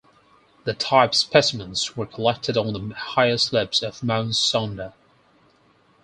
The 0.63 0.73
type 0.73 1.13
specimens 1.13 1.95
were 1.95 2.07
collected 2.07 2.57
on 2.57 2.73
the 2.73 2.95
"higher 2.95 3.37
slopes 3.37 3.83
of 3.83 4.01
Mount 4.01 4.29
Sonder". 4.29 4.93